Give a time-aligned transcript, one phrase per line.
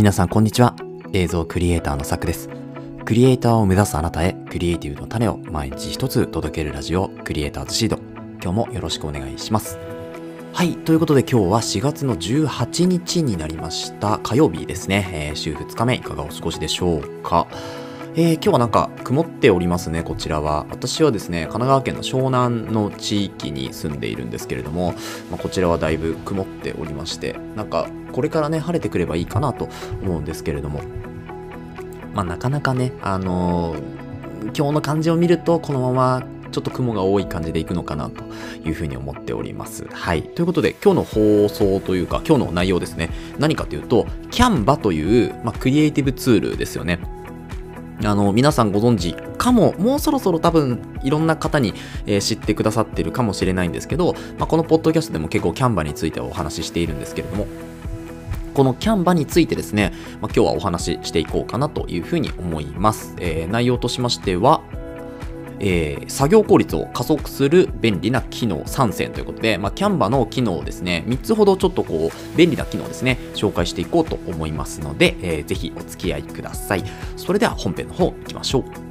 [0.00, 0.74] 皆さんこんにちは。
[1.12, 2.48] 映像クリエイターのさくです。
[3.04, 7.98] クリエイターを目指すあなたへ、クリエイティブの種を毎日一つ届けるラジオ、クリエイターズシード。
[8.42, 9.78] 今日もよろしくお願いします。
[10.54, 10.72] はい。
[10.78, 15.06] ということで今日は4月の18日になりました火曜日ですね。
[15.12, 17.46] えー週2日目いかがお過ごしでしょうか？
[18.16, 20.66] えー今日はなんか曇っておりますね、こちらは。
[20.70, 24.94] 私はですね、神奈川県の湘南の地域に住んでいるんですけれども、
[25.30, 29.68] まあ、こちらはだいぶ曇っておりまして、なんかこれからね、晴れてくればいいかなと
[30.02, 30.82] 思うんですけれども、
[32.12, 34.00] まあなかなかね、あのー
[34.56, 38.24] 今日の感じを見ると、このままちょっと雲が多い感じでいくのかなと
[38.66, 39.86] いうふうに思っております。
[39.92, 40.22] はい。
[40.22, 43.10] ということで、今日の放送というか、今日の内容ですね。
[43.38, 46.98] 何かというと、Canva という、まあ、クリエイティブツールですよね。
[48.04, 51.74] あの、皆さんご存知かも、もうそろそろ多分いろんな方に、
[52.06, 57.46] えー知ってくださってるかもしれないんですけど、まあ、このポッドキャストでも結構キャンバについてお話ししているんですけれども、
[58.54, 63.14] このキャンバについてですね、まあ、今日はお話ししていこうかなというふうに思います。
[63.18, 64.62] えー内容としましては、
[65.60, 76.84] えー作業効率を加速する便利な機能3選ということで、まあ、キャンバの機能をですね、3つほどちょっとこう、便利な機能ですね、紹介していこうと思いますので、えーぜひお付き合いください。
[77.16, 78.89] それでは本編の方行きましょう。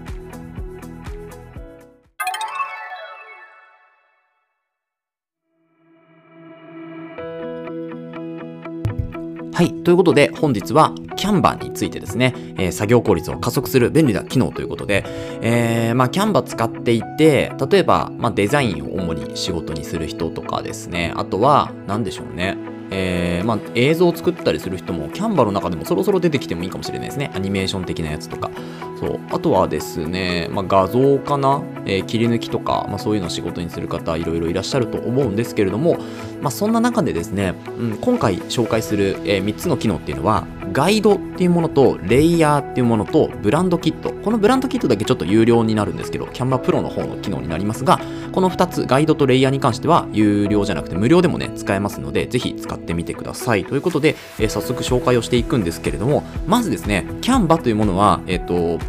[9.60, 9.74] はい。
[9.74, 15.04] ということで、本日は Canva についてですね、えー作業効率を加速する便利な機能ということで、
[15.42, 22.69] えー、まあ、Canva 使っていて、例えば、まあ、デザインを主に仕事にする人とかですね、あとは、何でしょうね。
[22.92, 27.32] えーまあ、映像を作ったりする人も、Canva の中でもそろそろ出てきてもいいかもしれないですね。
[27.34, 28.52] アニメーション的なやつとか。
[29.00, 29.20] そう。
[29.32, 35.98] あとはですね、まあ、画像かな、えー切り抜きとか、まあ、そういうのを仕事にする方、いろいろいらっしゃると思うんですけれども、
[36.42, 44.12] まあ、そんな中でですね、うん、今回紹介する、え3つの機能っていうのは、ガイドっていうものと、レイヤーっていうものと、ブランドキット。
[44.12, 48.00] このブランドキットだけちょっと有料になるんですけど、Canva Pro の方の機能になりますが、
[48.32, 53.66] この2つ、ガイドとレイヤーに関しては、有料じゃなくて無料でもね、使えますので、ぜひ使ってみてください。
[53.66, 58.80] ということで、えー早速紹介をしていくんですけれども、まずですね、Canva というものは、えっ、と、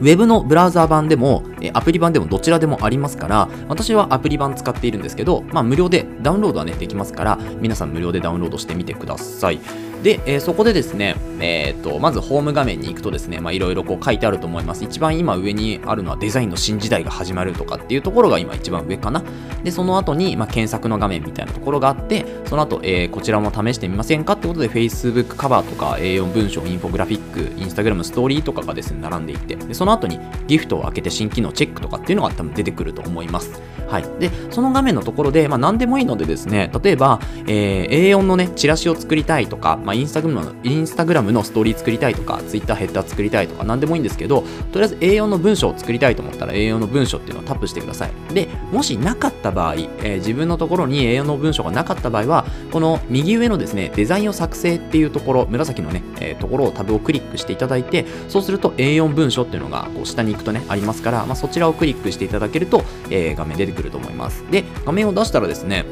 [0.00, 9.60] ウェブのブラウザー版でも、えアプリ版でもどちらでもありますから、私はアプリ版使っているんですけど、まあ無料でダウンロードはね、できますから、皆さん無料でダウンロードしてみてください。
[10.02, 14.84] で、えーそこでですね、えーと、まずホーム画面に行くとですね、いろいろ書いてあると思います。
[14.84, 19.22] 一番今上にあるのはデザインの新時代が始まるとかっていうところが今一番上かな。
[19.62, 33.62] で、その後に、まあ、検索の画面みたいなところがあって、その後、えーこちらも試してみませんかってことで、Facebook カバーとか A4 文章、インフォグラフィック、Instagram ストーリーとかがですね、並んでいって、でその後にギフトを開けて新機能チェックとかっていうのが多分出てくると思います。
[33.88, 34.04] はい。
[34.18, 48.12] で、その画面のところで、まあ、何でもいいのでですね、例えば、えー A4 のね、チラシを作りたいとか、まあ、インスタグラムの、インスタグラムのストーリー作りたいとか、Twitter ヘッダー作りたいとか、何でもいいんですけど、とりあえず A4 の文章を作りたいと思ったら A4 の文章っていうのをタップしてください。
[48.32, 64.44] で、もしなかった場合、えー自分のところに A4 の文章がなかった場合は、この右上のですね、デザインを作成っていうところ、紫のね、えーところをタブをクリックしていただいて、そうすると A4 文書っていうのがこう下に行くとね、ありますから、まあ、そちらをクリックしていただけると、えー画面出てくると思います。
[64.50, 65.84] で、画面を出したらですね、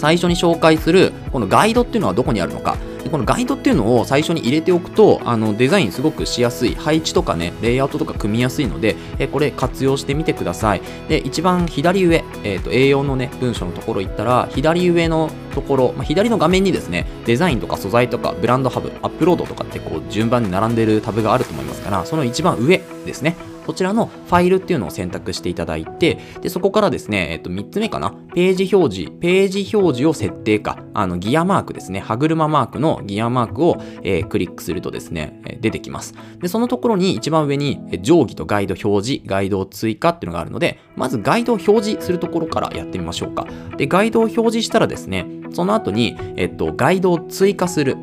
[0.00, 2.76] 最初に紹介するこのガイドっていうのはどこにあるのか。
[3.10, 6.74] このガイドっていうのを最初に入れておくとあのデザインすごくしやすい。
[6.74, 10.82] 配置とかねレイアウトとか組みやすいのでえこれ活用してみてください。
[11.08, 23.36] で一番左上、えー、と A4 のね文章のところ行ったら左上のところ、まあ、左の画面にですねデザインとか素材とかブランドハブアップロードとかってこう順番に並んでるタブがあると思いますからその一番上ですね。
[23.70, 36.14] そちらのファイルっていうのを選択していただいて、で、そこからですね、えっと、3つ目かな、ページ表示、ページ表示を設定か、あの、ギアマークですね、歯車マークのギアマークを、えークリックするとですね、え出てきます。
[36.40, 43.46] で、そのところに一番上に、え定規とガイド表示、ガイドを追加っていうのがあるので、まずガイドを表示するところからやってみましょうか。
[43.76, 47.96] で、ガイドを表示したらですね、その後に、えっと、ガイドを追加する。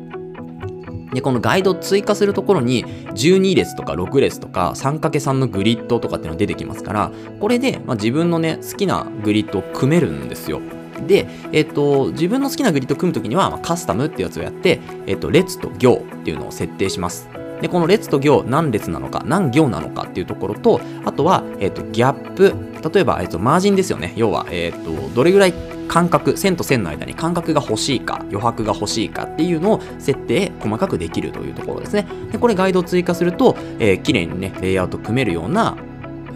[1.12, 10.60] で、このガイドを追加するところに12列とか6列とか 3×3 のグリッドとかっていうのが出てきますから、これで、まあ、自分のね、好きなグリッドを組めるんですよ。
[11.06, 17.28] で、えっと、自分の好きなグリッドを組むときには、まカスタムっていうやつをやって、えっと、列と行っていうのを設定します。
[17.60, 22.54] で、この列と行、何列なのか、何行なのかっていうところと、あとは、えっと、ギャップ。
[22.92, 24.12] 例えば、えっと、マージンですよね。
[24.16, 25.54] 要は、えっと、どれぐらい
[25.88, 32.06] 間隔、線と線の間に間隔が欲しいか、余白が欲しいかっていうのを設定、細かくできるというところですね。
[32.30, 35.76] で、これガイドを追加すると、えー綺麗にね、レイアウト組めるような、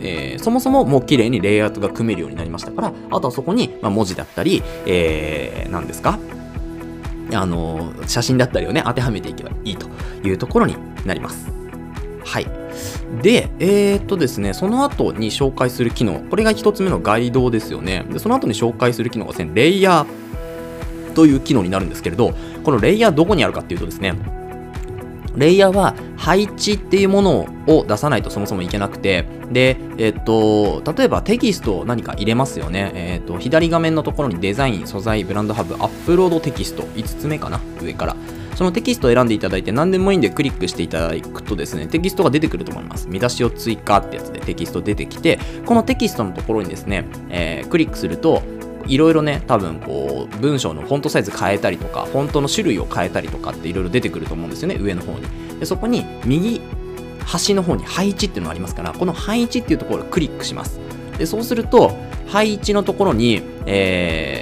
[0.01, 6.19] えーそもそももう綺麗にレイアウトが組めるようになりましたから、あとはそこに、まあ、文字だったり、えー、何ですか
[7.33, 9.87] あの、写真だったりをね、当てはめていけばいいと
[10.25, 11.53] いうところになります。
[12.25, 12.62] はい。
[13.23, 18.05] で、えー、っとですね、その後に紹介する機能、これが1つ目のガイドですよね。
[18.11, 22.33] で、その後に紹介する機能がですね、レイヤーという機能になるんですけれど、
[22.65, 24.15] このレイヤーどこにあるかっていうとですね、
[25.37, 32.93] レイヤーは配置っていうものを出さないとそもそもいけなくて、で、えっと、例えばテキストを何か入れますよね。
[32.95, 38.17] えっと、左画面のところにデザイン、素材、ブランドハブ、アップロードテキスト、5つ目かな、上から。
[38.55, 43.09] そのテキストを選んでいただいて何でもいいんでクリックしていただくとですね、テキストが出てくると思います。
[43.09, 48.43] 見出しを追加ってやつでテキスト出てきて、このテキストのところにですね、えー、クリックすると、
[48.87, 55.23] いろいろね、多分こう、文章のフォントサイズ変えたりとか、フォントの種類を変えたりとかっていろいろ出てくると思うんですよね、上の方に。
[55.59, 56.61] でそこに右
[57.25, 60.81] 端の方に配置っていうのがありますから、この配置っていうところをクリックします。
[61.19, 61.97] でそうすると、
[62.27, 64.42] 配置のところに、え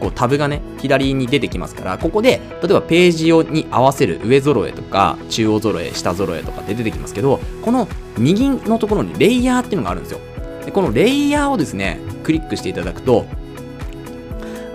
[0.00, 10.20] こうタブがね、左に出てきますから、ここで、例えばページ用に合わせる上揃えとか、中央揃え、下揃えとかって出てきますけど、この右のところにレイヤーっていうのがあるんですよ。
[10.64, 13.26] でこのレイヤーをですね、クリックしていただくと、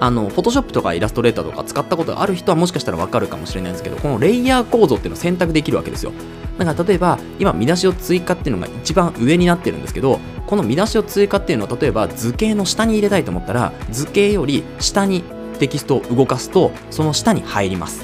[0.04, 6.12] あの、フォトショップとかイラストレーターとか使ったことがある人はもしかしたらわかるかもしれないんですけど、このレイヤー構造っていうのを選択できるわけですよ。
[6.58, 15.24] だから例えば、今見出しを追加っていうのが一番上になってるんですけど、この見出しを追加っていうのを例えば図形の下に入れたいと思ったら、図形より下に
[15.60, 18.04] テキストを動かすと、その下に入ります。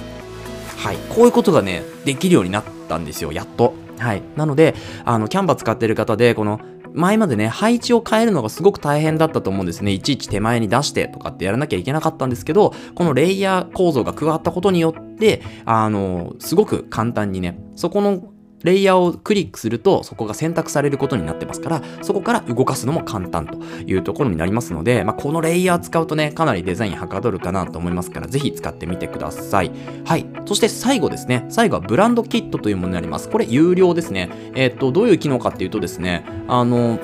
[0.77, 0.97] はい。
[1.09, 3.73] こういうことがね、できるようになったんですよ、やっと。
[3.97, 4.23] はい。
[4.37, 4.73] なので、
[5.03, 6.61] あの、キャンバ使ってる方で、この、
[6.93, 9.91] 前までね、配置を変えるのがすごく大変だったと思うんですね。
[9.91, 18.23] いちいち手前に出してとかってやらなきゃいけなかったんですけど、このレイヤー構造が加わったことによって、あの、すごく簡単にね、そこの
[18.63, 29.71] レイヤーをクリックするとそこが選択されることになってますからそこから動かすのも簡単というところになりますので、まあ、このレイヤー使うとねかなりデザインはかどるかなと思いますからぜひ使ってみてください。
[30.05, 30.25] はい。
[30.45, 31.45] そして最後ですね。
[31.49, 33.29] 最後はブランドキットというものになります。
[33.29, 34.29] これ有料ですね。
[34.55, 36.99] えー、っとどういう機能かっていうとですねあの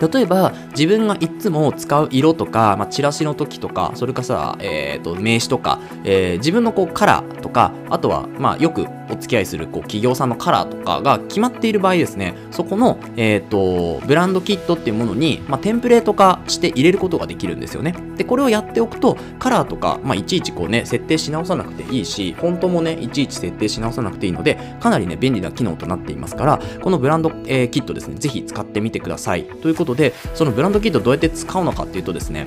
[0.00, 17.94] 例えば自分がいつも使う色とか、まあ、チラシの時とかそれかさ、えーと、名刺とか、えー、自分のこうカラーとかあとは、まあ、よくお付き合いするこう企業さんのカラーとかが決まっている場合ですねそこの、えーと、ブランドキットっていうものに、まあ、テンプレート化して入れることができるんですよね。
[18.16, 29.44] でこれをやっておくとカラーとか、まあ、いちいちこうね設定し直さなくていいしフォントもねいちいち設定し直さなくていいのでかなりね便利な機能となっていますからこのブランド、えー、キットですねぜひ使ってみてください。
[29.44, 32.46] ということで、そのブランドキットどうやって使うのかっていうとですね、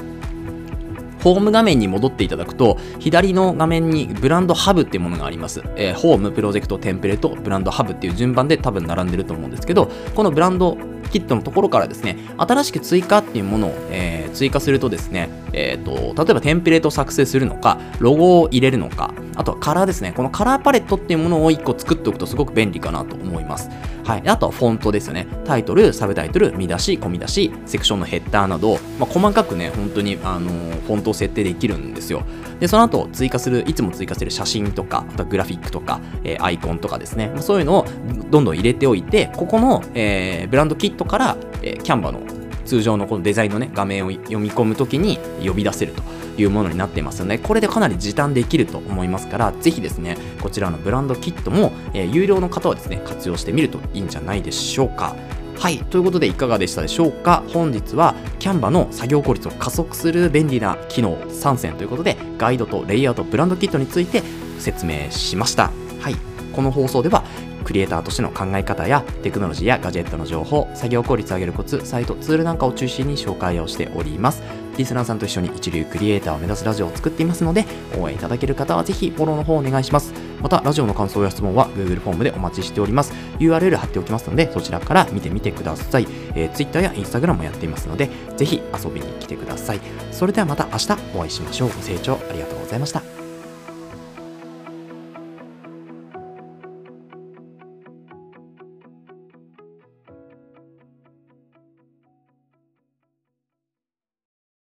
[1.24, 5.64] ホーム画面に戻っていただくと、左の画面にブランドハブっていうものがあります。
[5.78, 10.78] えー、ホーム、プロジェクト、テンプレート、ブランドハブっていう順番で多分並んでると思うんですけど、このブランド
[11.12, 20.14] キットのところからですね、新しく追加っていうものを、えー、追加するとですね、えっ、ー、と、例えばテンプレートを作成するのか、ロゴを入れるのか、あとはカラーですね。
[20.16, 23.70] このカラーパレットっていうものを1個作っておくとすごく便利かなと思います。
[24.04, 24.28] はい。
[24.28, 25.28] あとはフォントですよね。
[25.46, 32.24] タイトル、サブタイトル、見出し、込み出し、セクションのヘッダーなど、まあ、細かくね、本当に、あのー、フォントを設定できるんですよ。
[32.60, 37.30] で、その後、追加する、いつも追加する写真とか、あとはグラフィックとか、えー、アイコンとかですね。
[37.34, 37.86] まあそういうのを
[38.30, 42.22] どんどん入れておいて、ここの、えー、ブランドキットから、えキャンバの
[42.66, 46.04] 通常のこのデザインのね、画面を読み込むときに呼び出せると
[46.38, 55.16] いうものになっていますので、これでかなり時短できると思いますから、ぜひですね、こちらのブランドキットも、えー、有料の方はですね、活用してみるといいんじゃないでしょうか。
[55.58, 55.78] はい。
[55.78, 64.24] ということで、いかがでしたでしょうか本日は、キャンバの作業効率を加速する便利な機能3選ということで、ガイドとレイアウト、ブランドキットについて
[64.60, 65.72] 説明しました。
[66.00, 66.16] はい。
[66.54, 67.24] この放送では、
[67.64, 74.44] クリエイターとしての考え方やテクノロジーやガジェットの情報、作業効率を上げるコツ、サイト、ツールなんかを中心に紹介をしております。
[74.78, 77.66] リスナーさんと一緒に一流クリエイターを目指すラジオを作っていますので、
[77.98, 80.14] 応援いただける方はぜひフォローの方お願いします。
[80.42, 83.14] また、ラジオの感想や質問は Google フォームでお待ちしております。
[83.40, 86.08] URL 貼っておきますので、そちらから見てみてください。
[86.36, 89.82] えー、Twitter や Instagram もやっていますので、ぜひ遊びに来てください。
[90.12, 91.70] それではまた明日お会いしましょう。
[91.70, 93.23] ご清聴ありがとうございました。